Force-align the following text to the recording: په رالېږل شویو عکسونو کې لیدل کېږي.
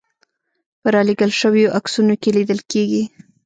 په 0.81 0.87
رالېږل 0.95 1.31
شویو 1.41 1.73
عکسونو 1.77 2.13
کې 2.21 2.29
لیدل 2.37 2.59
کېږي. 2.71 3.03